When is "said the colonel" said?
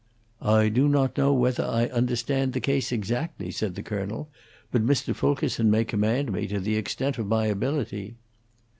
3.51-4.29